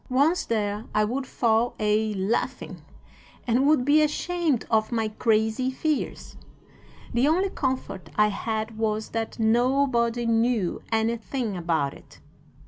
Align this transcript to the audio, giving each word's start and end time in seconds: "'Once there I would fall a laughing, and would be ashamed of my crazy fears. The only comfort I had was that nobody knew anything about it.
"'Once 0.09 0.45
there 0.45 0.85
I 0.95 1.03
would 1.05 1.27
fall 1.27 1.75
a 1.79 2.15
laughing, 2.15 2.81
and 3.45 3.67
would 3.67 3.85
be 3.85 4.01
ashamed 4.01 4.65
of 4.71 4.91
my 4.91 5.09
crazy 5.09 5.69
fears. 5.69 6.37
The 7.13 7.27
only 7.27 7.51
comfort 7.51 8.09
I 8.15 8.29
had 8.29 8.79
was 8.79 9.09
that 9.09 9.37
nobody 9.37 10.25
knew 10.25 10.81
anything 10.91 11.55
about 11.55 11.93
it. 11.93 12.19